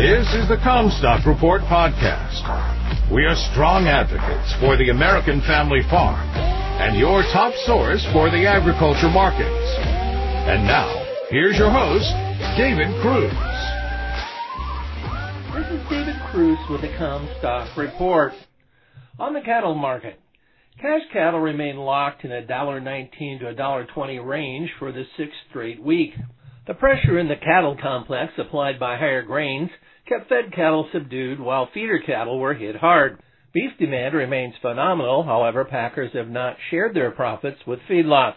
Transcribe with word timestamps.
This 0.00 0.32
is 0.32 0.48
the 0.48 0.56
Commstock 0.56 1.26
Report 1.26 1.60
podcast. 1.68 2.40
We 3.12 3.26
are 3.26 3.36
strong 3.52 3.86
advocates 3.86 4.50
for 4.58 4.78
the 4.78 4.88
American 4.88 5.42
family 5.42 5.82
farm 5.90 6.26
and 6.80 6.98
your 6.98 7.20
top 7.34 7.52
source 7.66 8.02
for 8.10 8.30
the 8.30 8.46
agriculture 8.46 9.10
markets. 9.10 9.76
And 10.48 10.64
now, 10.64 10.88
here's 11.28 11.58
your 11.58 11.68
host, 11.68 12.08
David 12.56 12.88
Kruse. 13.02 13.28
This 15.52 15.68
is 15.68 15.86
David 15.90 16.16
Kruse 16.32 16.70
with 16.70 16.80
the 16.80 16.96
Commstock 16.96 17.76
Report. 17.76 18.32
On 19.18 19.34
the 19.34 19.42
cattle 19.42 19.74
market, 19.74 20.18
cash 20.80 21.02
cattle 21.12 21.40
remain 21.40 21.76
locked 21.76 22.24
in 22.24 22.32
a 22.32 22.40
$1.19 22.40 23.40
to 23.40 23.54
$1.20 23.54 24.26
range 24.26 24.70
for 24.78 24.92
the 24.92 25.04
sixth 25.18 25.36
straight 25.50 25.82
week. 25.82 26.14
The 26.66 26.72
pressure 26.72 27.18
in 27.18 27.28
the 27.28 27.36
cattle 27.36 27.76
complex 27.76 28.32
applied 28.38 28.80
by 28.80 28.96
higher 28.96 29.22
grains 29.22 29.68
kept 30.10 30.28
fed 30.28 30.52
cattle 30.52 30.88
subdued 30.92 31.38
while 31.38 31.68
feeder 31.72 32.00
cattle 32.04 32.38
were 32.38 32.54
hit 32.54 32.76
hard. 32.76 33.22
Beef 33.54 33.70
demand 33.78 34.14
remains 34.14 34.54
phenomenal, 34.60 35.22
however, 35.22 35.64
packers 35.64 36.12
have 36.14 36.28
not 36.28 36.56
shared 36.70 36.94
their 36.94 37.12
profits 37.12 37.58
with 37.66 37.78
feedlots. 37.88 38.34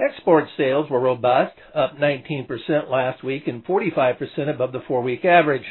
Export 0.00 0.46
sales 0.56 0.90
were 0.90 1.00
robust, 1.00 1.54
up 1.74 1.96
19% 1.96 2.90
last 2.90 3.22
week 3.22 3.46
and 3.46 3.64
45% 3.64 4.52
above 4.52 4.72
the 4.72 4.82
four 4.88 5.02
week 5.02 5.24
average. 5.24 5.64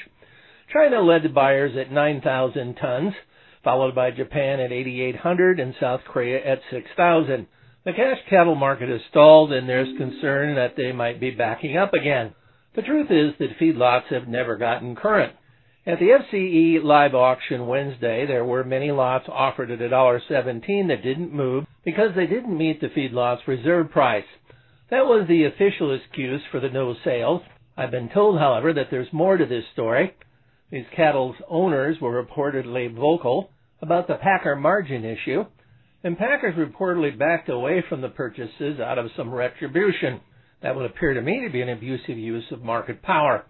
China 0.72 1.02
led 1.02 1.24
the 1.24 1.30
buyers 1.30 1.74
at 1.78 1.92
9,000 1.92 2.76
tons, 2.76 3.14
followed 3.64 3.94
by 3.94 4.12
Japan 4.12 4.62
at 4.62 4.72
8,800 4.72 5.60
and 5.60 5.76
South 5.80 6.02
Korea 6.08 6.40
at 6.46 6.62
6,000. 6.72 7.48
The 7.84 7.92
cash 7.92 8.20
cattle 8.30 8.56
market 8.56 8.88
has 8.88 9.02
stalled 9.10 9.52
and 9.52 9.68
there's 9.68 9.98
concern 9.98 10.56
that 10.56 10.76
they 10.78 10.94
might 10.94 11.20
be 11.20 11.32
backing 11.32 11.76
up 11.76 11.94
again. 11.94 12.34
The 12.76 12.82
truth 12.82 13.12
is 13.12 13.34
that 13.38 13.58
feedlots 13.60 14.08
have 14.10 14.28
never 14.28 14.56
gotten 14.58 14.96
current. 14.96 15.34
At 15.86 16.00
the 16.00 16.18
FCE 16.18 16.84
live 16.84 17.14
auction 17.14 17.68
Wednesday, 17.68 18.26
there 18.26 18.46
were 18.46 18.64
many 18.64 18.90
lots 18.92 19.26
offered 19.30 19.70
at 19.70 19.80
$1.17 19.80 20.88
that 20.88 21.04
didn't 21.04 21.34
move 21.34 21.66
because 21.84 22.16
they 22.16 22.26
didn't 22.26 22.58
meet 22.58 22.82
the 22.82 22.90
feedlot's 22.90 23.48
reserve 23.48 23.92
price. 23.92 24.26
That 24.90 25.06
was 25.06 25.28
the 25.28 25.44
official 25.46 25.94
excuse 25.94 26.42
for 26.52 26.60
the 26.60 26.70
no 26.70 26.96
sales. 27.04 27.42
I've 27.76 27.92
been 27.92 28.10
told, 28.10 28.40
however, 28.40 28.74
that 28.74 28.88
there's 28.90 29.12
more 29.12 29.38
to 29.38 29.46
this 29.46 29.66
story. 29.74 30.16
These 30.72 30.86
cattle's 30.96 31.36
owners 31.50 31.98
were 32.02 32.24
reportedly 32.24 32.94
vocal 32.94 33.52
about 33.82 34.08
the 34.08 34.16
packer 34.16 34.56
margin 34.56 35.04
issue 35.04 35.46
and 36.04 36.18
packers 36.18 36.56
reportedly 36.56 37.18
backed 37.18 37.50
away 37.50 37.84
from 37.88 38.02
the 38.02 38.10
purchases 38.10 38.80
out 38.80 38.98
of 38.98 39.12
some 39.16 39.34
retribution. 39.34 40.20
That 40.64 40.78
would 40.78 40.86
appear 40.86 41.14
to 41.14 41.22
me 41.22 41.42
to 41.44 41.52
be 41.52 41.62
an 41.62 41.70
abusive 41.70 42.18
use 42.18 42.46
of 42.52 42.64
market 42.64 43.02
power. 43.02 43.46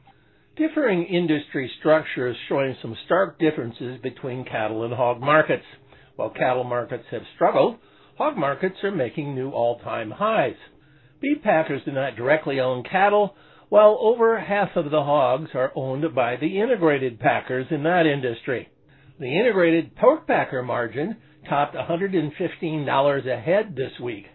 Differing 0.57 1.05
industry 1.05 1.71
structures 1.79 2.35
showing 2.49 2.75
some 2.81 2.97
stark 3.05 3.39
differences 3.39 3.99
between 4.01 4.45
cattle 4.45 4.83
and 4.83 4.93
hog 4.93 5.21
markets. 5.21 5.63
While 6.15 6.31
cattle 6.31 6.63
markets 6.63 7.05
have 7.11 7.21
struggled, 7.35 7.77
hog 8.17 8.35
markets 8.35 8.77
are 8.83 8.91
making 8.91 9.35
new 9.35 9.51
all-time 9.51 10.09
highs. 10.09 10.55
Beef 11.21 11.41
packers 11.43 11.83
do 11.85 11.91
not 11.91 12.15
directly 12.15 12.59
own 12.59 12.83
cattle, 12.83 13.35
while 13.69 13.97
over 14.01 14.39
half 14.39 14.75
of 14.75 14.89
the 14.89 15.03
hogs 15.03 15.51
are 15.53 15.71
owned 15.75 16.13
by 16.15 16.35
the 16.35 16.59
integrated 16.59 17.19
packers 17.19 17.67
in 17.69 17.83
that 17.83 18.07
industry. 18.07 18.69
The 19.19 19.39
integrated 19.39 19.95
pork 19.95 20.25
packer 20.25 20.63
margin 20.63 21.17
topped 21.47 21.75
$115 21.75 23.27
a 23.27 23.39
head 23.39 23.75
this 23.75 23.99
week. 23.99 24.25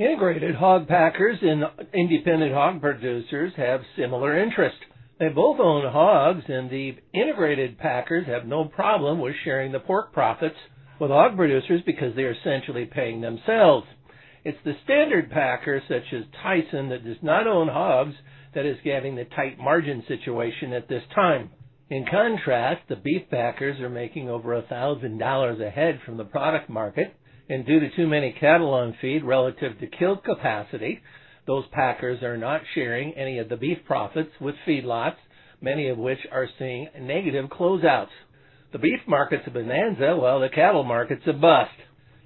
Integrated 0.00 0.54
hog 0.54 0.88
packers 0.88 1.36
and 1.42 1.62
independent 1.92 2.54
hog 2.54 2.80
producers 2.80 3.52
have 3.58 3.82
similar 3.98 4.42
interests. 4.42 4.80
They 5.18 5.28
both 5.28 5.60
own 5.60 5.92
hogs, 5.92 6.42
and 6.48 6.70
the 6.70 6.96
integrated 7.12 7.76
packers 7.76 8.26
have 8.26 8.46
no 8.46 8.64
problem 8.64 9.20
with 9.20 9.34
sharing 9.44 9.72
the 9.72 9.78
pork 9.78 10.14
profits 10.14 10.56
with 10.98 11.10
hog 11.10 11.36
producers 11.36 11.82
because 11.84 12.16
they 12.16 12.22
are 12.22 12.32
essentially 12.32 12.86
paying 12.86 13.20
themselves. 13.20 13.86
It's 14.42 14.56
the 14.64 14.72
standard 14.84 15.30
packer, 15.30 15.82
such 15.86 16.14
as 16.14 16.24
Tyson, 16.42 16.88
that 16.88 17.04
does 17.04 17.22
not 17.22 17.46
own 17.46 17.68
hogs, 17.68 18.14
that 18.54 18.64
is 18.64 18.78
getting 18.82 19.16
the 19.16 19.26
tight 19.26 19.58
margin 19.58 20.02
situation 20.08 20.72
at 20.72 20.88
this 20.88 21.02
time. 21.14 21.50
In 21.90 22.06
contrast, 22.10 22.88
the 22.88 22.96
beef 22.96 23.28
packers 23.30 23.78
are 23.80 23.90
making 23.90 24.30
over 24.30 24.54
a 24.54 24.62
thousand 24.62 25.18
dollars 25.18 25.60
a 25.60 25.68
head 25.68 26.00
from 26.06 26.16
the 26.16 26.24
product 26.24 26.70
market, 26.70 27.14
and 27.50 27.66
due 27.66 27.80
to 27.80 27.90
too 27.96 28.06
many 28.06 28.32
cattle 28.38 28.72
on 28.72 28.96
feed 29.00 29.24
relative 29.24 29.78
to 29.80 29.86
kill 29.88 30.16
capacity, 30.16 31.00
those 31.48 31.64
packers 31.72 32.22
are 32.22 32.36
not 32.36 32.62
sharing 32.76 33.12
any 33.14 33.38
of 33.38 33.48
the 33.48 33.56
beef 33.56 33.78
profits 33.86 34.30
with 34.40 34.54
feedlots, 34.66 35.16
many 35.60 35.88
of 35.88 35.98
which 35.98 36.20
are 36.30 36.46
seeing 36.60 36.88
negative 37.00 37.46
closeouts. 37.46 38.06
The 38.72 38.78
beef 38.78 39.00
market's 39.08 39.48
a 39.48 39.50
bonanza 39.50 40.14
while 40.16 40.38
the 40.38 40.48
cattle 40.48 40.84
market's 40.84 41.26
a 41.26 41.32
bust. 41.32 41.72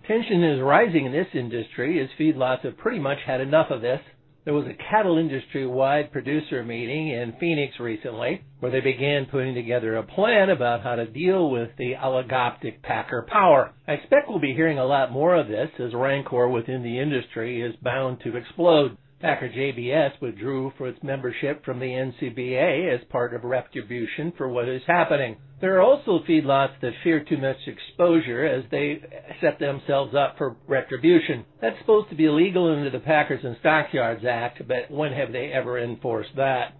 Tension 0.07 0.45
is 0.45 0.61
rising 0.61 1.07
in 1.07 1.13
this 1.13 1.29
industry 1.33 2.03
as 2.03 2.11
feedlots 2.21 2.61
have 2.61 2.77
pretty 2.77 2.99
much 2.99 3.19
had 3.27 3.41
enough 3.41 3.71
of 3.71 3.81
this 3.81 4.01
there 4.45 4.55
was 4.55 4.67
a 4.67 4.91
cattle 4.91 5.17
industry 5.17 5.67
wide 5.67 6.13
producer 6.13 6.63
meeting 6.63 7.09
in 7.09 7.35
Phoenix 7.41 7.81
recently 7.81 8.43
where 8.61 8.71
they 8.71 8.81
began 8.81 9.27
putting 9.27 9.55
together 9.55 9.97
a 9.97 10.03
plan 10.03 10.51
about 10.51 10.83
how 10.83 10.97
to 10.97 11.07
deal 11.07 11.51
with 11.51 11.71
the 11.79 11.95
oligoptic 11.95 12.83
packer 12.83 13.27
power. 13.31 13.73
I 13.89 13.93
expect 13.93 14.29
we'll 14.29 14.41
be 14.41 14.55
hearing 14.55 14.79
a 14.79 14.85
lot 14.85 15.11
more 15.11 15.35
of 15.35 15.49
this 15.49 15.71
as 15.79 15.95
rancor 15.95 16.49
within 16.49 16.83
the 16.83 16.99
industry 16.99 17.63
is 17.63 17.75
bound 17.83 18.21
to 18.25 18.37
explode. 18.37 18.99
Packer 19.25 19.49
JBS 19.49 20.21
withdrew 20.21 20.75
for 20.77 20.87
its 20.87 21.03
membership 21.03 21.65
from 21.65 21.81
the 21.81 21.87
NCBA 21.87 22.95
as 22.95 23.01
part 23.09 23.33
of 23.33 23.43
retribution 23.43 24.35
for 24.37 24.51
what 24.51 24.69
is 24.69 24.83
happening. 24.87 25.39
There 25.63 25.79
are 25.79 25.81
also 25.81 26.19
feedlots 26.29 26.79
that 26.83 26.93
fear 27.03 27.25
too 27.27 27.39
much 27.39 27.57
exposure 27.67 28.45
as 28.45 28.65
they 28.71 29.01
set 29.41 29.59
themselves 29.59 30.15
up 30.15 30.37
for 30.37 30.57
retribution. 30.69 31.47
That's 31.63 31.79
supposed 31.79 32.11
to 32.11 32.17
be 32.17 32.27
illegal 32.27 32.71
under 32.71 32.91
the 32.91 32.99
Packers 32.99 33.43
and 33.43 33.57
Stockyards 33.61 34.27
Act, 34.29 34.61
but 34.69 34.91
when 34.91 35.15
have 35.15 35.33
they 35.33 35.51
ever 35.55 35.79
enforced 35.79 36.37
that? 36.37 36.75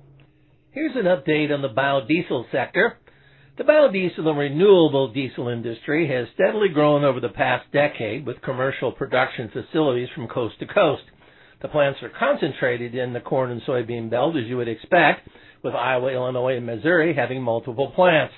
Here's 0.73 0.97
an 0.97 1.05
update 1.05 1.51
on 1.51 1.63
the 1.63 1.71
biodiesel 1.71 2.53
sector. 2.53 2.99
The 3.57 3.65
biodiesel 3.65 4.27
and 4.27 4.37
renewable 4.39 5.15
diesel 5.15 5.49
industry 5.49 6.09
has 6.09 6.29
steadily 6.35 6.69
grown 6.69 7.05
over 7.05 7.21
the 7.21 7.31
past 7.31 7.73
decade 7.73 8.27
with 8.27 8.43
commercial 8.43 8.93
production 8.93 9.51
facilities 9.51 10.09
from 10.15 10.29
coast 10.29 10.59
to 10.59 10.67
coast. 10.67 11.05
The 11.65 11.69
plants 11.69 12.03
are 12.03 12.11
concentrated 12.11 12.95
in 12.95 13.15
the 13.15 13.21
corn 13.21 13.51
and 13.51 13.63
soybean 13.63 14.11
belt, 14.11 14.37
as 14.37 14.45
you 14.45 14.59
would 14.59 14.69
expect, 14.69 15.27
with 15.63 15.73
Iowa, 15.73 16.13
Illinois, 16.13 16.59
and 16.59 16.67
Missouri 16.67 17.15
having 17.15 17.41
multiple 17.41 17.91
plants. 17.93 18.35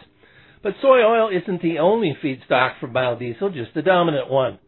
But 0.63 0.75
soy 0.81 1.03
oil 1.03 1.31
isn't 1.31 1.61
the 1.61 1.81
only 1.81 2.17
feedstock 2.23 2.79
for 2.79 2.87
biodiesel, 2.87 3.53
just 3.53 3.75
the 3.75 3.83
dominant 3.83 4.31
one. 4.31 4.61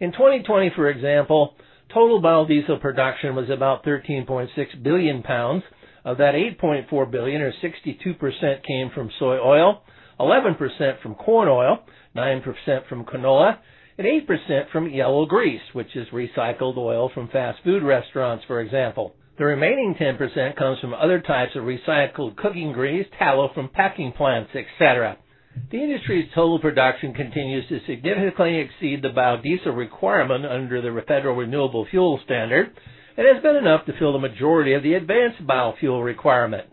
In 0.00 0.12
2020, 0.12 0.72
for 0.76 0.90
example, 0.90 1.54
total 1.94 2.20
biodiesel 2.20 2.78
production 2.82 3.34
was 3.34 3.48
about 3.48 3.86
13.6 3.86 4.50
billion 4.82 5.22
pounds. 5.22 5.62
Of 6.04 6.18
that, 6.18 6.34
8.4 6.34 7.10
billion, 7.10 7.40
or 7.40 7.52
62%, 7.52 8.66
came 8.66 8.90
from 8.94 9.10
soy 9.18 9.38
oil, 9.38 9.82
11% 10.20 11.00
from 11.00 11.14
corn 11.14 11.48
oil, 11.48 11.78
9% 12.14 12.86
from 12.86 13.06
canola, 13.06 13.56
and 13.98 14.06
8% 14.06 14.70
from 14.70 14.88
yellow 14.88 15.26
grease, 15.26 15.62
which 15.72 15.94
is 15.94 16.08
recycled 16.08 16.76
oil 16.76 17.10
from 17.12 17.28
fast 17.28 17.58
food 17.62 17.82
restaurants, 17.82 18.44
for 18.46 18.60
example. 18.60 19.14
The 19.38 19.44
remaining 19.44 19.94
10% 20.00 20.56
comes 20.56 20.78
from 20.80 20.94
other 20.94 21.20
types 21.20 21.56
of 21.56 21.64
recycled 21.64 22.36
cooking 22.36 22.72
grease, 22.72 23.06
tallow 23.18 23.50
from 23.52 23.68
packing 23.68 24.12
plants, 24.12 24.50
etc. 24.54 25.18
The 25.70 25.78
industry's 25.82 26.28
total 26.34 26.58
production 26.58 27.14
continues 27.14 27.68
to 27.68 27.80
significantly 27.86 28.58
exceed 28.58 29.02
the 29.02 29.08
biodiesel 29.08 29.76
requirement 29.76 30.44
under 30.44 30.80
the 30.80 31.02
Federal 31.06 31.36
Renewable 31.36 31.86
Fuel 31.90 32.20
Standard 32.24 32.72
and 33.16 33.26
has 33.26 33.42
been 33.42 33.56
enough 33.56 33.86
to 33.86 33.92
fill 33.98 34.12
the 34.12 34.18
majority 34.18 34.74
of 34.74 34.82
the 34.82 34.94
advanced 34.94 35.46
biofuel 35.46 36.04
requirement. 36.04 36.68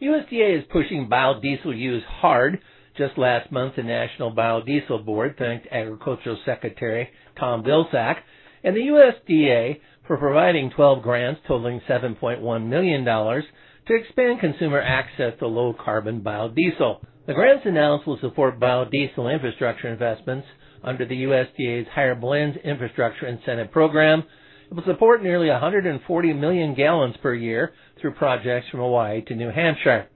USDA 0.00 0.58
is 0.58 0.64
pushing 0.70 1.08
biodiesel 1.08 1.78
use 1.78 2.02
hard 2.06 2.60
just 2.96 3.16
last 3.16 3.50
month, 3.50 3.76
the 3.76 3.82
National 3.82 4.34
Biodiesel 4.34 5.04
Board 5.04 5.36
thanked 5.38 5.66
Agricultural 5.70 6.38
Secretary 6.44 7.08
Tom 7.38 7.62
Vilsack 7.64 8.16
and 8.64 8.76
the 8.76 8.80
USDA 8.80 9.80
for 10.06 10.16
providing 10.16 10.70
12 10.70 11.02
grants 11.02 11.40
totaling 11.46 11.80
$7.1 11.88 12.66
million 12.66 13.04
to 13.04 13.94
expand 13.94 14.40
consumer 14.40 14.80
access 14.80 15.32
to 15.38 15.46
low 15.46 15.74
carbon 15.84 16.20
biodiesel. 16.20 17.00
The 17.26 17.34
grants 17.34 17.64
announced 17.66 18.06
will 18.06 18.18
support 18.20 18.60
biodiesel 18.60 19.32
infrastructure 19.32 19.88
investments 19.88 20.46
under 20.84 21.06
the 21.06 21.22
USDA's 21.22 21.88
Higher 21.94 22.14
Blends 22.14 22.56
Infrastructure 22.64 23.26
Incentive 23.26 23.70
Program. 23.70 24.24
It 24.70 24.74
will 24.74 24.84
support 24.84 25.22
nearly 25.22 25.48
140 25.48 26.32
million 26.32 26.74
gallons 26.74 27.14
per 27.22 27.34
year 27.34 27.72
through 28.00 28.14
projects 28.14 28.68
from 28.70 28.80
Hawaii 28.80 29.22
to 29.26 29.34
New 29.34 29.50
Hampshire. 29.50 30.08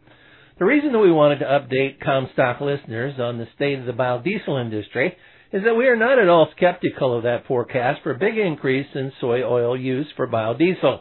The 0.58 0.64
reason 0.64 0.93
that 0.93 1.00
we 1.00 1.12
wanted 1.12 1.41
to 1.41 1.44
update 1.44 2.03
Commstock 2.03 2.62
listeners 2.62 3.20
on 3.20 3.37
the 3.37 3.47
state 3.55 3.79
of 3.79 3.85
the 3.85 3.93
biodiesel 3.93 4.58
industry 4.58 5.14
is 5.53 5.64
that 5.64 5.76
we 5.76 5.87
are 5.87 5.97
not 5.97 6.19
at 6.19 6.31
all 6.31 6.49
skeptical 6.56 7.14
of 7.14 7.25
that 7.25 7.47
forecast 7.47 8.00
for 8.03 8.12
a 8.12 8.19
big 8.19 8.38
increase 8.38 8.87
in 8.94 9.12
soy 9.20 9.43
oil 9.43 9.79
use 9.79 10.06
for 10.17 10.26
biodiesel. 10.26 11.00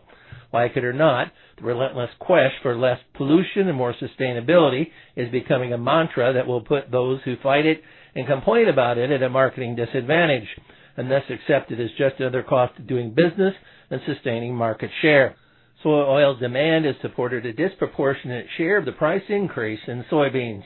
Like 0.51 0.75
it 0.75 0.83
or 0.83 0.91
not, 0.91 1.31
the 1.57 1.63
relentless 1.63 2.09
quest 2.19 2.55
for 2.61 2.75
less 2.75 2.99
pollution 3.13 3.69
and 3.69 3.77
more 3.77 3.93
sustainability 3.93 4.87
is 5.15 5.31
becoming 5.31 5.71
a 5.71 5.77
mantra 5.77 6.33
that 6.33 6.47
will 6.47 6.61
put 6.61 6.91
those 6.91 7.21
who 7.23 7.37
fight 7.41 7.65
it 7.65 7.81
and 8.13 8.27
complain 8.27 8.67
about 8.67 8.97
it 8.97 9.09
at 9.09 9.23
a 9.23 9.29
marketing 9.29 9.77
disadvantage, 9.77 10.49
and 10.97 11.09
thus 11.09 11.23
accept 11.29 11.71
it 11.71 11.79
as 11.79 11.91
just 11.97 12.19
another 12.19 12.43
cost 12.43 12.77
of 12.77 12.87
doing 12.87 13.13
business 13.13 13.53
and 13.89 14.01
sustaining 14.05 14.53
market 14.53 14.89
share. 15.01 15.37
Soy 15.85 16.01
oil 16.01 16.35
demand 16.35 16.83
has 16.85 16.95
supported 17.03 17.45
a 17.45 17.53
disproportionate 17.53 18.47
share 18.57 18.77
of 18.77 18.85
the 18.85 18.91
price 18.93 19.21
increase 19.29 19.81
in 19.87 20.03
soybeans. 20.11 20.63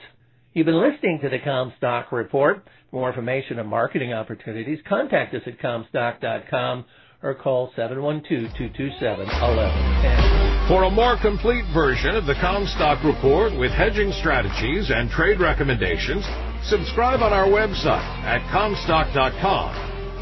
You've 0.53 0.67
been 0.67 0.81
listening 0.81 1.19
to 1.21 1.27
the 1.27 1.39
Commstock 1.39 2.13
Report. 2.13 2.63
For 2.89 2.95
more 2.95 3.09
information 3.09 3.59
on 3.59 3.67
marketing 3.67 4.13
opportunities, 4.13 4.79
contact 4.87 5.35
us 5.35 5.41
at 5.45 5.59
Commstock.com 5.59 6.85
or 7.21 7.35
call 7.35 7.69
712-227-1110. 7.77 10.69
For 10.69 10.83
a 10.83 10.89
more 10.89 11.17
complete 11.17 11.65
version 11.73 12.15
of 12.15 12.25
the 12.25 12.35
Commstock 12.35 13.03
Report 13.03 13.53
with 13.59 13.71
hedging 13.71 14.13
strategies 14.13 14.89
and 14.89 15.09
trade 15.09 15.41
recommendations, 15.41 16.23
subscribe 16.63 17.21
on 17.21 17.33
our 17.33 17.47
website 17.47 18.23
at 18.23 18.39
Commstock.com 18.53 19.88